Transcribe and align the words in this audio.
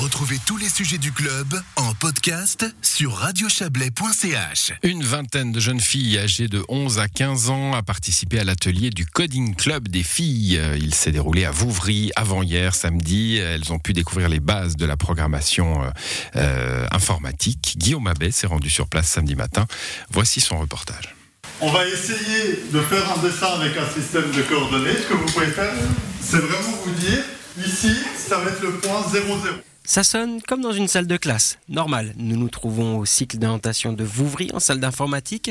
Retrouvez 0.00 0.38
tous 0.46 0.56
les 0.56 0.68
sujets 0.68 0.98
du 0.98 1.10
club 1.10 1.60
en 1.74 1.92
podcast 1.92 2.64
sur 2.82 3.14
radiochablais.ch. 3.14 4.72
Une 4.84 5.02
vingtaine 5.02 5.50
de 5.50 5.58
jeunes 5.58 5.80
filles 5.80 6.18
âgées 6.18 6.46
de 6.46 6.64
11 6.68 7.00
à 7.00 7.08
15 7.08 7.50
ans 7.50 7.72
a 7.72 7.82
participé 7.82 8.38
à 8.38 8.44
l'atelier 8.44 8.90
du 8.90 9.06
Coding 9.06 9.56
Club 9.56 9.88
des 9.88 10.04
filles. 10.04 10.60
Il 10.76 10.94
s'est 10.94 11.10
déroulé 11.10 11.44
à 11.44 11.50
Vouvry 11.50 12.12
avant-hier, 12.14 12.76
samedi. 12.76 13.38
Elles 13.38 13.72
ont 13.72 13.80
pu 13.80 13.92
découvrir 13.92 14.28
les 14.28 14.38
bases 14.38 14.76
de 14.76 14.86
la 14.86 14.96
programmation 14.96 15.82
euh, 15.82 15.90
euh, 16.36 16.86
informatique. 16.92 17.74
Guillaume 17.76 18.06
Abbé 18.06 18.30
s'est 18.30 18.46
rendu 18.46 18.70
sur 18.70 18.86
place 18.86 19.08
samedi 19.08 19.34
matin. 19.34 19.66
Voici 20.10 20.40
son 20.40 20.58
reportage. 20.58 21.16
On 21.60 21.72
va 21.72 21.84
essayer 21.88 22.60
de 22.72 22.80
faire 22.82 23.18
un 23.18 23.20
dessin 23.20 23.48
avec 23.60 23.76
un 23.76 23.90
système 23.90 24.30
de 24.30 24.42
coordonnées. 24.42 24.94
Ce 24.94 25.08
que 25.08 25.14
vous 25.14 25.26
pouvez 25.26 25.46
faire, 25.46 25.74
c'est 26.20 26.38
vraiment 26.38 26.78
vous 26.84 26.92
dire, 26.92 27.24
ici, 27.66 27.92
ça 28.16 28.38
va 28.38 28.50
être 28.52 28.62
le 28.62 28.74
point 28.74 29.04
00. 29.10 29.60
Ça 29.88 30.04
sonne 30.04 30.42
comme 30.42 30.60
dans 30.60 30.74
une 30.74 30.86
salle 30.86 31.06
de 31.06 31.16
classe. 31.16 31.58
Normal, 31.70 32.12
nous 32.18 32.36
nous 32.36 32.50
trouvons 32.50 32.98
au 32.98 33.06
cycle 33.06 33.38
d'orientation 33.38 33.94
de 33.94 34.04
Vouvry 34.04 34.50
en 34.52 34.60
salle 34.60 34.80
d'informatique, 34.80 35.50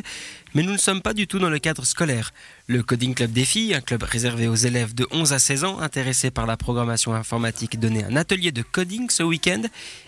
mais 0.54 0.62
nous 0.62 0.73
ne 0.73 0.78
sommes 0.78 1.02
pas 1.02 1.16
du 1.16 1.26
tout 1.26 1.40
dans 1.40 1.50
le 1.50 1.58
cadre 1.58 1.84
scolaire. 1.86 2.36
Le 2.68 2.84
Coding 2.84 3.16
Club 3.16 3.31
des 3.31 3.45
filles, 3.45 3.73
un 3.73 3.81
club 3.81 4.04
réservé 4.04 4.48
aux 4.48 4.54
élèves 4.54 4.94
de 4.94 5.08
11 5.09 5.34
à 5.34 5.40
16 5.40 5.64
ans 5.64 5.80
intéressés 5.80 6.30
par 6.30 6.45
la 6.45 6.55
programmation 6.55 7.16
informatique, 7.16 7.80
donnait 7.80 8.04
un 8.04 8.16
atelier 8.16 8.52
de 8.52 8.62
coding 8.62 9.09
ce 9.09 9.23
week-end. 9.23 9.64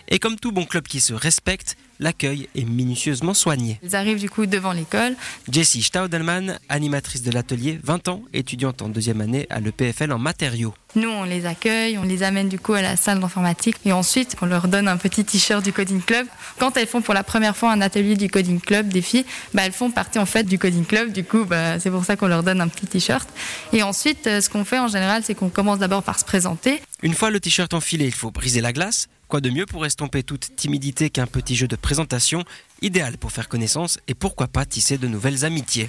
Et 0.06 0.20
comme 0.20 0.36
tout 0.36 0.52
bon 0.52 0.64
club 0.64 0.86
qui 0.86 1.00
se 1.00 1.12
respecte, 1.12 1.76
l'accueil 1.98 2.48
est 2.54 2.64
minutieusement 2.64 3.34
soigné. 3.34 3.80
Ils 3.82 3.96
arrivent 3.96 4.20
du 4.20 4.30
coup 4.30 4.46
devant 4.46 4.72
l'école. 4.72 5.16
Jessie 5.50 5.82
Staudelmann, 5.82 6.60
animatrice 6.68 7.22
de 7.22 7.32
l'atelier, 7.32 7.80
20 7.82 8.06
ans, 8.06 8.22
étudiante 8.32 8.80
en 8.80 8.88
deuxième 8.88 9.22
année 9.22 9.48
à 9.50 9.58
l'EPFL 9.58 10.12
en 10.12 10.18
matériaux. 10.18 10.72
Nous, 10.96 11.08
on 11.08 11.22
les 11.22 11.46
accueille, 11.46 11.98
on 11.98 12.02
les 12.02 12.24
amène 12.24 12.48
du 12.48 12.58
coup 12.58 12.72
à 12.72 12.82
la 12.82 12.96
salle 12.96 13.20
d'informatique 13.20 13.76
et 13.84 13.92
ensuite 13.92 14.36
on 14.42 14.46
leur 14.46 14.66
donne 14.66 14.88
un 14.88 14.96
petit 14.96 15.24
t-shirt 15.24 15.64
du 15.64 15.72
Coding 15.72 16.02
Club. 16.02 16.26
Quand 16.58 16.76
elles 16.76 16.88
font 16.88 17.00
pour 17.00 17.14
la 17.14 17.22
première 17.22 17.56
fois 17.56 17.70
un 17.70 17.80
atelier 17.80 18.16
du 18.16 18.28
Coding 18.28 18.60
Club 18.60 18.88
des 18.88 19.02
filles, 19.02 19.24
bah, 19.54 19.62
elles 19.64 19.72
font 19.72 19.90
partie 19.92 20.18
en 20.18 20.26
fait 20.26 20.44
du 20.44 20.58
Coding 20.58 20.84
Club. 20.84 21.12
Du 21.12 21.22
coup, 21.22 21.44
bah, 21.44 21.78
c'est 21.78 21.90
pour 21.90 22.04
ça 22.04 22.16
qu'on 22.16 22.26
leur 22.26 22.42
donne 22.42 22.60
un 22.60 22.68
petit 22.68 22.86
t-shirt. 22.86 23.28
Et 23.72 23.84
ensuite, 23.84 24.26
euh, 24.26 24.40
ce 24.40 24.48
qu'on 24.48 24.64
fait 24.64 24.80
en 24.80 24.88
général, 24.88 25.22
c'est 25.24 25.34
qu'on 25.34 25.48
commence 25.48 25.78
d'abord 25.78 26.02
par 26.02 26.18
se 26.18 26.24
présenter. 26.24 26.82
Une 27.02 27.14
fois 27.14 27.30
le 27.30 27.38
t-shirt 27.38 27.72
enfilé, 27.72 28.06
il 28.06 28.14
faut 28.14 28.32
briser 28.32 28.60
la 28.60 28.72
glace. 28.72 29.06
Quoi 29.28 29.40
de 29.40 29.50
mieux 29.50 29.66
pour 29.66 29.86
estomper 29.86 30.24
toute 30.24 30.56
timidité 30.56 31.08
qu'un 31.08 31.28
petit 31.28 31.54
jeu 31.54 31.68
de 31.68 31.76
présentation, 31.76 32.44
idéal 32.82 33.16
pour 33.16 33.30
faire 33.30 33.48
connaissance 33.48 34.00
et 34.08 34.14
pourquoi 34.14 34.48
pas 34.48 34.64
tisser 34.64 34.98
de 34.98 35.06
nouvelles 35.06 35.44
amitiés. 35.44 35.88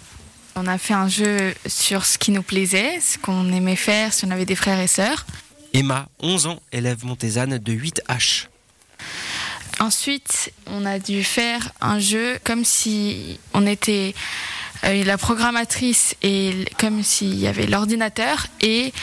On 0.55 0.67
a 0.67 0.77
fait 0.77 0.94
un 0.94 1.07
jeu 1.07 1.53
sur 1.66 2.05
ce 2.05 2.17
qui 2.17 2.31
nous 2.31 2.44
plaisait, 2.44 2.99
ce 2.99 3.17
qu'on 3.17 3.52
aimait 3.53 3.75
faire, 3.75 4.13
si 4.13 4.25
on 4.25 4.31
avait 4.31 4.45
des 4.45 4.55
frères 4.55 4.80
et 4.80 4.88
sœurs. 4.88 5.25
Emma, 5.73 6.07
11 6.19 6.47
ans, 6.47 6.61
élève 6.71 7.05
montésane 7.05 7.57
de 7.57 7.73
8H. 7.73 8.47
Ensuite, 9.79 10.53
on 10.67 10.85
a 10.85 10.99
dû 10.99 11.23
faire 11.23 11.72
un 11.79 11.99
jeu 11.99 12.38
comme 12.44 12.66
si 12.66 13.39
on 13.53 13.66
était 13.66 14.13
euh, 14.83 15.03
la 15.03 15.17
programmatrice 15.17 16.15
et 16.21 16.65
comme 16.79 17.03
s'il 17.03 17.35
y 17.35 17.47
avait 17.47 17.67
l'ordinateur 17.67 18.47
et 18.61 18.93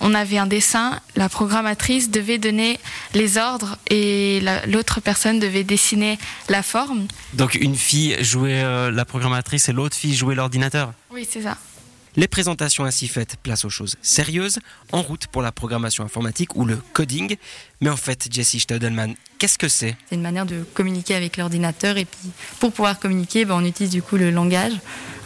on 0.00 0.14
avait 0.14 0.38
un 0.38 0.46
dessin, 0.46 1.00
la 1.16 1.28
programmatrice 1.28 2.10
devait 2.10 2.38
donner 2.38 2.78
les 3.14 3.38
ordres 3.38 3.78
et 3.88 4.42
l'autre 4.66 5.00
personne 5.00 5.40
devait 5.40 5.64
dessiner 5.64 6.18
la 6.48 6.62
forme. 6.62 7.06
Donc 7.32 7.54
une 7.54 7.76
fille 7.76 8.16
jouait 8.22 8.62
euh, 8.62 8.90
la 8.90 9.04
programmatrice 9.04 9.68
et 9.68 9.72
l'autre 9.72 9.96
fille 9.96 10.14
jouait 10.14 10.34
l'ordinateur 10.34 10.92
Oui, 11.10 11.26
c'est 11.28 11.42
ça. 11.42 11.56
Les 12.16 12.28
présentations 12.28 12.84
ainsi 12.84 13.08
faites 13.08 13.36
place 13.42 13.64
aux 13.64 13.70
choses 13.70 13.96
sérieuses, 14.00 14.60
en 14.92 15.02
route 15.02 15.26
pour 15.26 15.42
la 15.42 15.50
programmation 15.50 16.04
informatique 16.04 16.54
ou 16.54 16.64
le 16.64 16.76
coding. 16.92 17.36
Mais 17.80 17.90
en 17.90 17.96
fait, 17.96 18.28
Jessie 18.30 18.60
Staudelman, 18.60 19.14
qu'est-ce 19.38 19.58
que 19.58 19.66
c'est? 19.66 19.96
C'est 20.08 20.14
une 20.14 20.22
manière 20.22 20.46
de 20.46 20.64
communiquer 20.74 21.16
avec 21.16 21.36
l'ordinateur 21.36 21.96
et 21.96 22.04
puis 22.04 22.30
pour 22.60 22.72
pouvoir 22.72 23.00
communiquer, 23.00 23.44
ben, 23.44 23.56
on 23.56 23.64
utilise 23.64 23.90
du 23.90 24.00
coup 24.00 24.16
le 24.16 24.30
langage, 24.30 24.74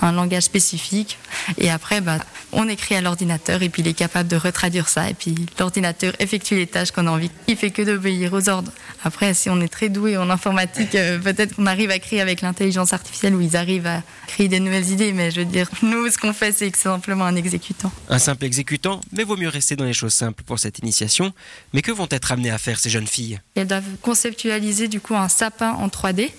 un 0.00 0.12
langage 0.12 0.44
spécifique. 0.44 1.18
Et 1.58 1.68
après, 1.68 2.00
ben, 2.00 2.20
on 2.52 2.68
écrit 2.68 2.94
à 2.94 3.00
l'ordinateur 3.00 3.62
et 3.62 3.68
puis 3.68 3.82
il 3.82 3.88
est 3.88 3.94
capable 3.94 4.28
de 4.28 4.36
retraduire 4.36 4.88
ça. 4.88 5.10
Et 5.10 5.14
puis 5.14 5.34
l'ordinateur 5.58 6.14
effectue 6.18 6.56
les 6.56 6.66
tâches 6.66 6.90
qu'on 6.90 7.06
a 7.06 7.10
envie. 7.10 7.30
Il 7.46 7.56
fait 7.56 7.70
que 7.70 7.82
d'obéir 7.82 8.32
aux 8.32 8.48
ordres. 8.48 8.72
Après, 9.04 9.34
si 9.34 9.50
on 9.50 9.60
est 9.60 9.68
très 9.68 9.88
doué 9.88 10.16
en 10.16 10.30
informatique, 10.30 10.94
euh, 10.94 11.18
peut-être 11.18 11.54
qu'on 11.54 11.66
arrive 11.66 11.90
à 11.90 11.98
créer 11.98 12.20
avec 12.20 12.40
l'intelligence 12.40 12.92
artificielle 12.92 13.34
où 13.34 13.40
ils 13.40 13.56
arrivent 13.56 13.86
à 13.86 14.02
créer 14.26 14.48
des 14.48 14.60
nouvelles 14.60 14.90
idées. 14.90 15.12
Mais 15.12 15.30
je 15.30 15.40
veux 15.40 15.46
dire, 15.46 15.68
nous, 15.82 16.08
ce 16.10 16.18
qu'on 16.18 16.32
fait, 16.32 16.52
c'est 16.52 16.74
simplement 16.74 17.24
un 17.24 17.36
exécutant. 17.36 17.92
Un 18.08 18.18
simple 18.18 18.44
exécutant, 18.44 19.00
mais 19.12 19.24
vaut 19.24 19.36
mieux 19.36 19.48
rester 19.48 19.76
dans 19.76 19.84
les 19.84 19.92
choses 19.92 20.14
simples 20.14 20.42
pour 20.44 20.58
cette 20.58 20.78
initiation. 20.78 21.32
Mais 21.72 21.82
que 21.82 21.92
vont 21.92 22.08
être 22.10 22.32
amenées 22.32 22.50
à 22.50 22.58
faire 22.58 22.80
ces 22.80 22.90
jeunes 22.90 23.06
filles? 23.06 23.40
Elles 23.54 23.66
doivent 23.66 23.96
conceptualiser 24.02 24.88
du 24.88 25.00
coup 25.00 25.14
un 25.14 25.28
sapin 25.28 25.72
en 25.72 25.88
3D. 25.88 26.30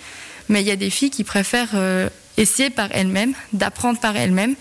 Mais 0.49 0.61
il 0.61 0.67
y 0.67 0.71
a 0.71 0.75
des 0.75 0.89
filles 0.89 1.11
qui 1.11 1.23
préfèrent 1.23 1.75
euh, 1.75 2.09
essayer 2.37 2.71
par 2.71 2.89
elles-mêmes, 2.91 3.33
d'apprendre 3.53 3.99
par 3.99 4.15
elles-mêmes. 4.15 4.55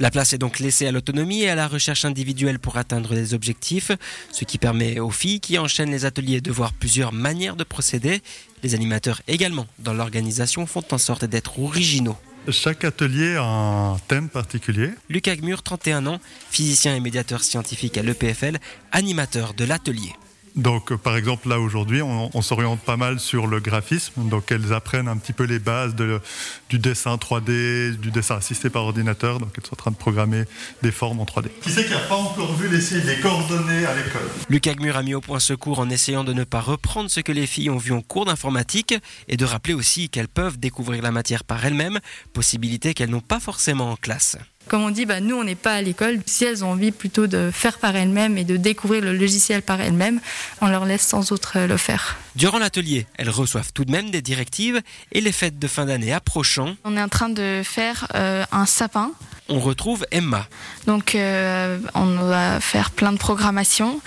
La 0.00 0.12
place 0.12 0.32
est 0.32 0.38
donc 0.38 0.60
laissée 0.60 0.86
à 0.86 0.92
l'autonomie 0.92 1.42
et 1.42 1.48
à 1.48 1.56
la 1.56 1.66
recherche 1.66 2.04
individuelle 2.04 2.60
pour 2.60 2.76
atteindre 2.76 3.14
des 3.14 3.34
objectifs, 3.34 3.90
ce 4.30 4.44
qui 4.44 4.56
permet 4.56 5.00
aux 5.00 5.10
filles 5.10 5.40
qui 5.40 5.58
enchaînent 5.58 5.90
les 5.90 6.04
ateliers 6.04 6.40
de 6.40 6.52
voir 6.52 6.72
plusieurs 6.72 7.12
manières 7.12 7.56
de 7.56 7.64
procéder. 7.64 8.22
Les 8.62 8.76
animateurs 8.76 9.22
également 9.26 9.66
dans 9.80 9.94
l'organisation 9.94 10.66
font 10.66 10.84
en 10.92 10.98
sorte 10.98 11.24
d'être 11.24 11.58
originaux. 11.58 12.16
Chaque 12.48 12.84
atelier 12.84 13.36
a 13.36 13.42
un 13.44 13.98
thème 14.06 14.28
particulier. 14.28 14.90
Lucas 15.10 15.34
Gmur, 15.34 15.62
31 15.62 16.06
ans, 16.06 16.20
physicien 16.50 16.94
et 16.94 17.00
médiateur 17.00 17.42
scientifique 17.42 17.98
à 17.98 18.02
l'EPFL, 18.02 18.58
animateur 18.92 19.52
de 19.52 19.64
l'atelier. 19.64 20.14
Donc, 20.58 20.92
par 20.96 21.16
exemple, 21.16 21.48
là 21.48 21.60
aujourd'hui, 21.60 22.02
on, 22.02 22.42
s'oriente 22.42 22.80
pas 22.80 22.96
mal 22.96 23.20
sur 23.20 23.46
le 23.46 23.60
graphisme. 23.60 24.28
Donc, 24.28 24.50
elles 24.50 24.72
apprennent 24.72 25.06
un 25.06 25.16
petit 25.16 25.32
peu 25.32 25.44
les 25.44 25.60
bases 25.60 25.94
de, 25.94 26.20
du 26.68 26.80
dessin 26.80 27.14
3D, 27.14 27.96
du 27.96 28.10
dessin 28.10 28.36
assisté 28.36 28.68
par 28.68 28.82
ordinateur. 28.82 29.38
Donc, 29.38 29.50
elles 29.56 29.64
sont 29.64 29.74
en 29.74 29.76
train 29.76 29.90
de 29.92 29.96
programmer 29.96 30.44
des 30.82 30.90
formes 30.90 31.20
en 31.20 31.24
3D. 31.24 31.50
Qui 31.62 31.70
c'est 31.70 31.84
qui 31.84 31.92
n'a 31.92 32.00
pas 32.00 32.16
encore 32.16 32.56
vu 32.56 32.68
les, 32.68 33.00
les 33.02 33.20
coordonnées 33.20 33.86
à 33.86 33.94
l'école? 33.94 34.28
Lucas 34.48 34.74
Gmur 34.74 34.96
a 34.96 35.04
mis 35.04 35.14
au 35.14 35.20
point 35.20 35.38
ce 35.38 35.54
cours 35.54 35.78
en 35.78 35.88
essayant 35.90 36.24
de 36.24 36.32
ne 36.32 36.42
pas 36.42 36.60
reprendre 36.60 37.08
ce 37.08 37.20
que 37.20 37.30
les 37.30 37.46
filles 37.46 37.70
ont 37.70 37.78
vu 37.78 37.92
en 37.92 38.02
cours 38.02 38.24
d'informatique 38.24 38.94
et 39.28 39.36
de 39.36 39.44
rappeler 39.44 39.74
aussi 39.74 40.08
qu'elles 40.08 40.26
peuvent 40.26 40.58
découvrir 40.58 41.02
la 41.02 41.12
matière 41.12 41.44
par 41.44 41.64
elles-mêmes, 41.64 42.00
possibilité 42.32 42.94
qu'elles 42.94 43.10
n'ont 43.10 43.20
pas 43.20 43.38
forcément 43.38 43.92
en 43.92 43.96
classe. 43.96 44.36
Comme 44.68 44.82
on 44.82 44.90
dit, 44.90 45.06
bah, 45.06 45.20
nous, 45.20 45.34
on 45.34 45.44
n'est 45.44 45.54
pas 45.54 45.74
à 45.74 45.82
l'école. 45.82 46.20
Si 46.26 46.44
elles 46.44 46.62
ont 46.62 46.72
envie 46.72 46.92
plutôt 46.92 47.26
de 47.26 47.50
faire 47.52 47.78
par 47.78 47.96
elles-mêmes 47.96 48.36
et 48.36 48.44
de 48.44 48.56
découvrir 48.56 49.02
le 49.02 49.16
logiciel 49.16 49.62
par 49.62 49.80
elles-mêmes, 49.80 50.20
on 50.60 50.66
leur 50.68 50.84
laisse 50.84 51.02
sans 51.02 51.32
autre 51.32 51.54
euh, 51.56 51.66
le 51.66 51.76
faire. 51.76 52.16
Durant 52.36 52.58
l'atelier, 52.58 53.06
elles 53.16 53.30
reçoivent 53.30 53.72
tout 53.72 53.84
de 53.84 53.90
même 53.90 54.10
des 54.10 54.22
directives 54.22 54.80
et 55.12 55.20
les 55.20 55.32
fêtes 55.32 55.58
de 55.58 55.66
fin 55.66 55.86
d'année 55.86 56.12
approchant. 56.12 56.76
On 56.84 56.96
est 56.96 57.02
en 57.02 57.08
train 57.08 57.30
de 57.30 57.62
faire 57.64 58.06
euh, 58.14 58.44
un 58.52 58.66
sapin. 58.66 59.12
On 59.48 59.60
retrouve 59.60 60.06
Emma. 60.10 60.46
Donc, 60.86 61.14
euh, 61.14 61.78
on 61.94 62.16
va 62.16 62.60
faire 62.60 62.90
plein 62.90 63.12
de 63.12 63.18
programmation. 63.18 64.00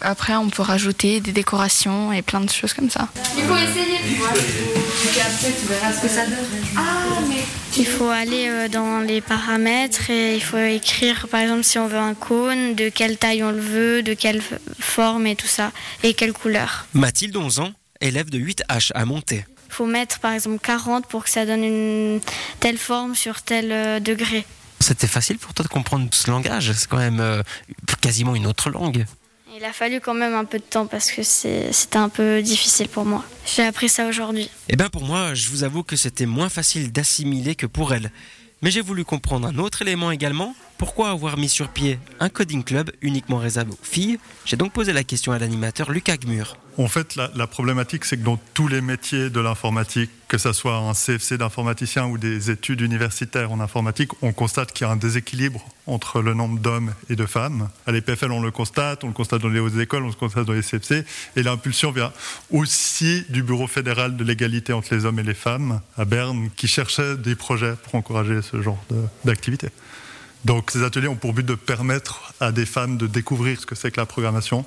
Après, 0.00 0.36
on 0.36 0.48
peut 0.48 0.62
rajouter 0.62 1.20
des 1.20 1.32
décorations 1.32 2.12
et 2.12 2.22
plein 2.22 2.40
de 2.40 2.50
choses 2.50 2.72
comme 2.72 2.90
ça. 2.90 3.08
Il 3.36 3.42
faut 3.44 3.56
essayer. 3.56 3.96
Et 3.96 5.20
après, 5.20 5.52
tu 5.60 5.66
verras 5.66 5.92
ce 5.92 6.02
que 6.02 6.08
ça 6.08 6.26
donne. 6.26 6.38
Ah, 6.76 7.20
mais 7.28 7.44
il 7.76 7.86
faut 7.86 8.08
aller 8.08 8.48
euh, 8.48 8.68
dans 8.68 9.00
les 9.00 9.20
paramètres 9.20 10.10
et 10.10 10.34
il 10.36 10.42
faut 10.42 10.58
écrire 10.58 11.26
par 11.28 11.40
exemple 11.40 11.64
si 11.64 11.78
on 11.78 11.88
veut 11.88 11.98
un 11.98 12.14
cône, 12.14 12.74
de 12.74 12.88
quelle 12.88 13.16
taille 13.16 13.42
on 13.42 13.50
le 13.50 13.60
veut, 13.60 14.02
de 14.02 14.14
quelle 14.14 14.42
forme 14.78 15.26
et 15.26 15.36
tout 15.36 15.46
ça, 15.46 15.72
et 16.02 16.14
quelle 16.14 16.32
couleur. 16.32 16.86
Mathilde, 16.94 17.36
11 17.36 17.60
ans, 17.60 17.72
élève 18.00 18.30
de 18.30 18.38
8H 18.38 18.92
à 18.94 19.04
monter. 19.04 19.44
Il 19.68 19.74
faut 19.74 19.86
mettre 19.86 20.20
par 20.20 20.32
exemple 20.32 20.58
40 20.62 21.06
pour 21.06 21.24
que 21.24 21.30
ça 21.30 21.46
donne 21.46 21.64
une 21.64 22.20
telle 22.60 22.78
forme 22.78 23.14
sur 23.14 23.42
tel 23.42 23.72
euh, 23.72 24.00
degré. 24.00 24.44
C'était 24.80 25.06
facile 25.06 25.38
pour 25.38 25.54
toi 25.54 25.64
de 25.64 25.68
comprendre 25.68 26.08
ce 26.12 26.30
langage, 26.30 26.72
c'est 26.72 26.88
quand 26.88 26.98
même 26.98 27.20
euh, 27.20 27.42
quasiment 28.00 28.36
une 28.36 28.46
autre 28.46 28.70
langue. 28.70 29.04
Il 29.56 29.64
a 29.64 29.72
fallu 29.72 30.00
quand 30.00 30.14
même 30.14 30.34
un 30.34 30.44
peu 30.44 30.58
de 30.58 30.64
temps 30.64 30.86
parce 30.86 31.12
que 31.12 31.22
c'était 31.22 31.96
un 31.96 32.08
peu 32.08 32.42
difficile 32.42 32.88
pour 32.88 33.04
moi. 33.04 33.24
J'ai 33.46 33.62
appris 33.62 33.88
ça 33.88 34.08
aujourd'hui. 34.08 34.50
Eh 34.68 34.74
bien 34.74 34.88
pour 34.88 35.04
moi, 35.04 35.34
je 35.34 35.48
vous 35.48 35.62
avoue 35.62 35.84
que 35.84 35.94
c'était 35.94 36.26
moins 36.26 36.48
facile 36.48 36.90
d'assimiler 36.90 37.54
que 37.54 37.66
pour 37.66 37.94
elle. 37.94 38.10
Mais 38.62 38.72
j'ai 38.72 38.80
voulu 38.80 39.04
comprendre 39.04 39.46
un 39.46 39.58
autre 39.58 39.82
élément 39.82 40.10
également. 40.10 40.56
Pourquoi 40.76 41.10
avoir 41.10 41.36
mis 41.36 41.48
sur 41.48 41.68
pied 41.68 41.98
un 42.18 42.28
coding 42.28 42.64
club 42.64 42.90
uniquement 43.00 43.38
réservé 43.38 43.70
aux 43.70 43.84
filles? 43.84 44.18
J'ai 44.44 44.56
donc 44.56 44.72
posé 44.72 44.92
la 44.92 45.04
question 45.04 45.30
à 45.32 45.38
l'animateur 45.38 45.92
Lucas 45.92 46.16
Gmur. 46.16 46.56
En 46.76 46.88
fait, 46.88 47.14
la, 47.14 47.46
problématique, 47.46 48.04
c'est 48.04 48.16
que 48.16 48.24
dans 48.24 48.40
tous 48.52 48.66
les 48.66 48.80
métiers 48.80 49.30
de 49.30 49.38
l'informatique, 49.38 50.10
que 50.26 50.38
ce 50.38 50.52
soit 50.52 50.76
un 50.76 50.92
CFC 50.92 51.38
d'informaticien 51.38 52.06
ou 52.06 52.18
des 52.18 52.50
études 52.50 52.80
universitaires 52.80 53.52
en 53.52 53.60
informatique, 53.60 54.10
on 54.22 54.32
constate 54.32 54.72
qu'il 54.72 54.84
y 54.84 54.90
a 54.90 54.92
un 54.92 54.96
déséquilibre 54.96 55.64
entre 55.86 56.20
le 56.20 56.34
nombre 56.34 56.58
d'hommes 56.58 56.92
et 57.08 57.14
de 57.14 57.26
femmes. 57.26 57.68
À 57.86 57.92
l'EPFL, 57.92 58.32
on 58.32 58.40
le 58.40 58.50
constate, 58.50 59.04
on 59.04 59.06
le 59.06 59.12
constate 59.12 59.42
dans 59.42 59.48
les 59.48 59.60
hautes 59.60 59.78
écoles, 59.78 60.02
on 60.02 60.08
le 60.08 60.14
constate 60.14 60.46
dans 60.46 60.52
les 60.52 60.62
CFC. 60.62 61.04
Et 61.36 61.44
l'impulsion 61.44 61.92
vient 61.92 62.12
aussi 62.50 63.24
du 63.28 63.44
Bureau 63.44 63.68
fédéral 63.68 64.16
de 64.16 64.24
l'égalité 64.24 64.72
entre 64.72 64.92
les 64.96 65.04
hommes 65.04 65.20
et 65.20 65.24
les 65.24 65.34
femmes 65.34 65.80
à 65.96 66.04
Berne, 66.04 66.50
qui 66.56 66.66
cherchait 66.66 67.16
des 67.16 67.36
projets 67.36 67.74
pour 67.84 67.94
encourager 67.94 68.42
ce 68.42 68.60
genre 68.60 68.82
d'activité. 69.24 69.68
Donc 70.44 70.70
ces 70.70 70.82
ateliers 70.82 71.08
ont 71.08 71.16
pour 71.16 71.32
but 71.32 71.46
de 71.46 71.54
permettre 71.54 72.34
à 72.40 72.52
des 72.52 72.66
femmes 72.66 72.96
de 72.96 73.06
découvrir 73.06 73.60
ce 73.60 73.66
que 73.66 73.74
c'est 73.74 73.90
que 73.90 74.00
la 74.00 74.06
programmation 74.06 74.64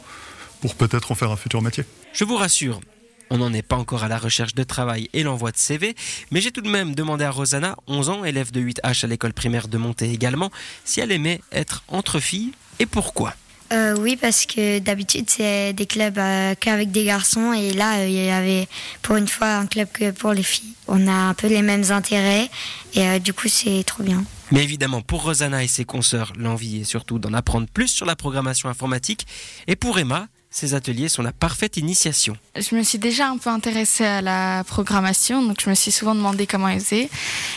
pour 0.61 0.75
peut-être 0.75 1.11
en 1.11 1.15
faire 1.15 1.31
un 1.31 1.37
futur 1.37 1.61
métier. 1.61 1.83
Je 2.13 2.23
vous 2.23 2.35
rassure, 2.35 2.81
On 3.29 3.37
n'en 3.37 3.53
est 3.53 3.61
pas 3.61 3.75
encore 3.75 4.03
à 4.03 4.07
la 4.07 4.17
recherche 4.17 4.55
de 4.55 4.63
travail 4.63 5.09
et 5.13 5.21
l'envoi 5.21 5.51
de 5.51 5.57
CV, 5.57 5.95
mais 6.31 6.41
j'ai 6.41 6.51
tout 6.51 6.61
de 6.61 6.69
même 6.69 6.95
demandé 6.95 7.25
à 7.25 7.31
Rosanna, 7.31 7.75
11 7.87 8.09
ans, 8.09 8.23
élève 8.23 8.51
de 8.51 8.61
8H 8.61 9.03
à 9.03 9.07
l'école 9.07 9.33
primaire 9.33 9.67
de 9.67 9.77
Monté 9.77 10.11
également, 10.11 10.49
si 10.85 11.01
elle 11.01 11.11
aimait 11.11 11.41
être 11.51 11.83
entre 11.89 12.19
filles 12.19 12.53
et 12.79 12.85
pourquoi. 12.85 13.33
Euh, 13.73 13.95
oui, 13.99 14.15
parce 14.15 14.45
que 14.45 14.79
d'habitude, 14.79 15.29
c'est 15.29 15.73
des 15.73 15.85
clubs 15.85 16.17
euh, 16.17 16.55
qu'avec 16.57 16.91
des 16.91 17.03
garçons. 17.03 17.51
Et 17.51 17.73
là, 17.73 17.97
euh, 17.97 18.07
il 18.07 18.13
y 18.13 18.29
avait 18.29 18.67
pour 19.01 19.17
une 19.17 19.27
fois 19.27 19.55
un 19.55 19.65
club 19.65 19.89
que 19.91 20.11
pour 20.11 20.31
les 20.31 20.43
filles. 20.43 20.73
On 20.87 21.07
a 21.07 21.11
un 21.11 21.33
peu 21.33 21.47
les 21.47 21.61
mêmes 21.61 21.91
intérêts. 21.91 22.49
Et 22.93 23.05
euh, 23.05 23.19
du 23.19 23.33
coup, 23.33 23.49
c'est 23.49 23.83
trop 23.85 24.03
bien. 24.03 24.23
Mais 24.51 24.63
évidemment, 24.63 25.01
pour 25.01 25.23
Rosanna 25.23 25.63
et 25.63 25.67
ses 25.67 25.85
consoeurs, 25.85 26.33
l'envie 26.37 26.81
est 26.81 26.85
surtout 26.85 27.19
d'en 27.19 27.33
apprendre 27.33 27.67
plus 27.67 27.87
sur 27.87 28.05
la 28.05 28.15
programmation 28.15 28.69
informatique. 28.69 29.27
Et 29.67 29.75
pour 29.75 29.99
Emma, 29.99 30.27
ces 30.49 30.73
ateliers 30.73 31.09
sont 31.09 31.21
la 31.21 31.33
parfaite 31.33 31.77
initiation. 31.77 32.37
Je 32.55 32.75
me 32.75 32.81
suis 32.81 32.97
déjà 32.97 33.29
un 33.29 33.37
peu 33.37 33.49
intéressée 33.49 34.05
à 34.05 34.21
la 34.21 34.63
programmation, 34.63 35.45
donc 35.45 35.61
je 35.61 35.69
me 35.69 35.75
suis 35.75 35.91
souvent 35.91 36.15
demandé 36.15 36.47
comment 36.47 36.69
elle 36.69 36.79
faisait. 36.79 37.09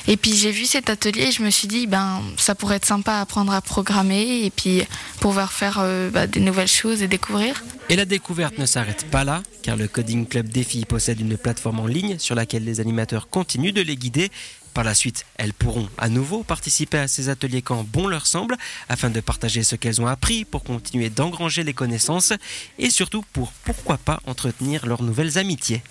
Et 0.09 0.17
puis 0.17 0.35
j'ai 0.35 0.51
vu 0.51 0.67
cet 0.67 0.91
atelier 0.91 1.29
et 1.29 1.33
je 1.33 1.43
me 1.43 1.51
suis 1.51 1.69
dit, 1.69 1.87
ben, 1.87 2.21
ça 2.37 2.55
pourrait 2.55 2.77
être 2.77 2.87
sympa 2.87 3.15
à 3.15 3.21
apprendre 3.21 3.53
à 3.55 3.61
programmer 3.61 4.45
et 4.45 4.51
puis 4.51 4.83
pouvoir 5.21 5.53
faire 5.53 5.79
euh, 5.81 6.11
bah, 6.11 6.27
des 6.27 6.41
nouvelles 6.41 6.69
choses 6.69 7.03
et 7.03 7.09
découvrir. 7.09 7.63
Et 7.89 7.97
la 7.97 8.05
découverte 8.05 8.59
ne 8.59 8.67
s'arrête 8.67 9.05
pas 9.11 9.25
là, 9.25 9.43
car 9.63 9.77
le 9.77 9.89
Coding 9.89 10.27
Club 10.27 10.49
des 10.49 10.63
filles 10.63 10.85
possède 10.85 11.21
une 11.21 11.37
plateforme 11.37 11.81
en 11.81 11.87
ligne 11.87 12.19
sur 12.19 12.35
laquelle 12.35 12.65
les 12.65 12.81
animateurs 12.81 13.29
continuent 13.29 13.73
de 13.73 13.81
les 13.83 13.97
guider. 13.97 14.31
Par 14.75 14.85
la 14.85 14.95
suite, 14.95 15.27
elles 15.37 15.53
pourront 15.53 15.89
à 15.99 16.09
nouveau 16.09 16.43
participer 16.43 16.99
à 16.99 17.09
ces 17.09 17.29
ateliers 17.29 17.63
quand 17.63 17.85
bon 17.85 18.07
leur 18.07 18.27
semble, 18.27 18.57
afin 18.89 19.11
de 19.11 19.21
partager 19.21 19.63
ce 19.63 19.77
qu'elles 19.77 20.01
ont 20.01 20.07
appris 20.07 20.45
pour 20.45 20.63
continuer 20.63 21.11
d'engranger 21.11 21.65
les 21.65 21.75
connaissances 21.75 22.33
et 22.79 22.91
surtout 22.91 23.25
pour, 23.33 23.53
pourquoi 23.65 23.99
pas, 23.99 24.21
entretenir 24.27 24.87
leurs 24.87 25.03
nouvelles 25.03 25.39
amitiés. 25.39 25.83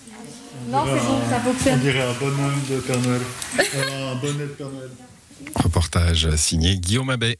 Non, 0.68 0.84
c'est 0.86 1.06
bon, 1.06 1.20
ça 1.28 1.40
fonctionne. 1.40 1.74
On 1.74 1.82
dirait 1.82 2.02
un 2.02 2.12
bonhomme 2.14 2.60
de 2.70 2.80
Père 2.80 3.00
Noël. 3.00 3.22
un 3.58 4.14
bonnet 4.16 4.44
de 4.44 4.46
Père 4.48 4.68
Noël. 4.68 4.90
Reportage 5.54 6.34
signé 6.36 6.78
Guillaume 6.78 7.10
Abbé. 7.10 7.38